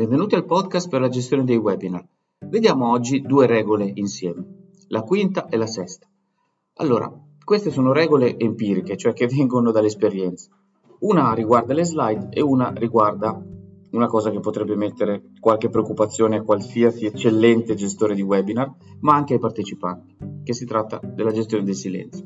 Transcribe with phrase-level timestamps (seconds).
[0.00, 2.02] Benvenuti al podcast per la gestione dei webinar.
[2.46, 6.08] Vediamo oggi due regole insieme, la quinta e la sesta.
[6.76, 7.12] Allora,
[7.44, 10.48] queste sono regole empiriche, cioè che vengono dall'esperienza.
[11.00, 13.44] Una riguarda le slide e una riguarda
[13.90, 19.34] una cosa che potrebbe mettere qualche preoccupazione a qualsiasi eccellente gestore di webinar, ma anche
[19.34, 22.24] ai partecipanti, che si tratta della gestione del silenzio.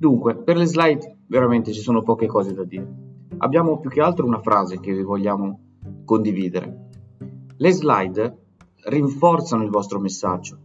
[0.00, 2.88] Dunque, per le slide veramente ci sono poche cose da dire.
[3.36, 5.60] Abbiamo più che altro una frase che vi vogliamo
[6.06, 6.88] condividere.
[7.54, 8.38] Le slide
[8.84, 10.58] rinforzano il vostro messaggio.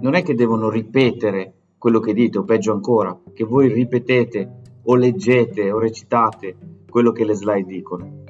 [0.00, 4.96] Non è che devono ripetere quello che dite, o peggio ancora, che voi ripetete o
[4.96, 8.24] leggete o recitate quello che le slide dicono.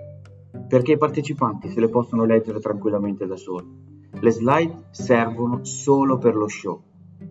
[0.69, 3.67] Perché i partecipanti se le possono leggere tranquillamente da soli.
[4.13, 6.81] Le slide servono solo per lo show.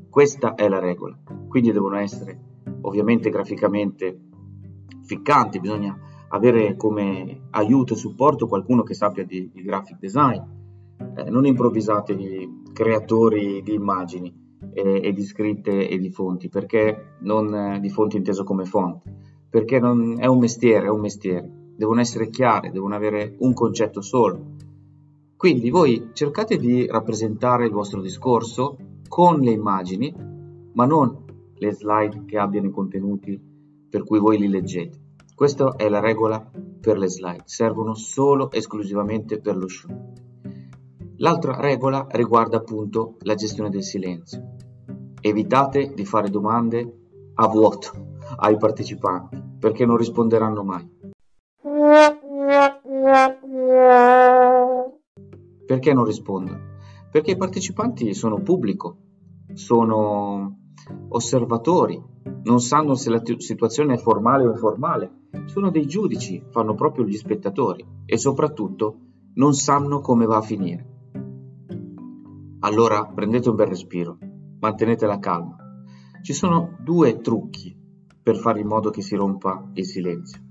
[0.10, 1.18] Questa è la regola.
[1.48, 2.52] Quindi devono essere
[2.84, 4.20] ovviamente graficamente
[5.04, 5.98] ficcanti, bisogna
[6.30, 10.42] avere come aiuto e supporto qualcuno che sappia di, di graphic design,
[11.16, 14.34] eh, non improvvisatevi creatori di immagini
[14.74, 19.12] e, e, di scritte e di fonti, perché non eh, di fonti inteso come fonti,
[19.50, 24.02] perché non, è un mestiere, è un mestiere, devono essere chiare, devono avere un concetto
[24.02, 24.52] solo.
[25.36, 30.16] Quindi voi cercate di rappresentare il vostro discorso con le immagini,
[30.74, 31.23] ma non
[31.56, 33.40] le slide che abbiano i contenuti
[33.90, 35.02] per cui voi li leggete.
[35.36, 39.90] Questa è la regola per le slide, servono solo e esclusivamente per lo show.
[41.18, 44.56] L'altra regola riguarda appunto la gestione del silenzio.
[45.22, 47.02] Evitate di fare domande
[47.36, 50.90] a vuoto ai partecipanti perché non risponderanno mai.
[55.66, 56.60] Perché non rispondono?
[57.10, 58.98] Perché i partecipanti sono pubblico,
[59.54, 60.63] sono
[61.10, 62.02] osservatori,
[62.44, 67.06] non sanno se la t- situazione è formale o informale, sono dei giudici, fanno proprio
[67.06, 68.98] gli spettatori e soprattutto
[69.36, 70.92] non sanno come va a finire.
[72.60, 74.18] Allora prendete un bel respiro,
[74.60, 75.58] mantenete la calma.
[76.22, 77.76] Ci sono due trucchi
[78.22, 80.42] per fare in modo che si rompa il silenzio.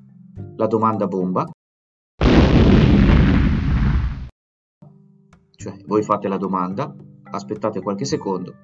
[0.57, 1.49] La domanda bomba,
[5.57, 6.95] cioè voi fate la domanda,
[7.31, 8.55] aspettate qualche secondo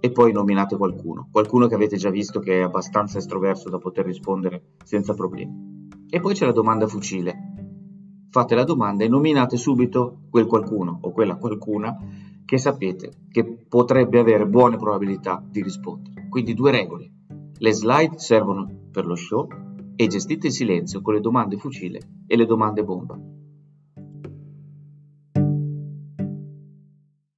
[0.00, 4.06] e poi nominate qualcuno, qualcuno che avete già visto che è abbastanza estroverso da poter
[4.06, 5.88] rispondere senza problemi.
[6.08, 7.36] E poi c'è la domanda fucile.
[8.30, 11.96] Fate la domanda e nominate subito quel qualcuno o quella qualcuna
[12.44, 16.28] che sapete che potrebbe avere buone probabilità di rispondere.
[16.28, 17.12] Quindi due regole.
[17.58, 19.46] Le slide servono per lo show
[19.94, 23.16] e gestite il silenzio con le domande fucile e le domande bomba.